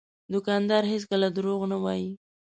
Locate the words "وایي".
1.83-2.09